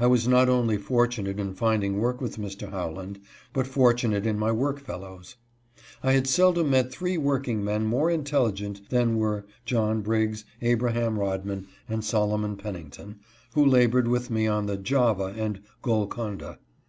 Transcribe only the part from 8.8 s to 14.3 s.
than were John Briggs, Abraham Rodman, and Solomon Pennington, who labored with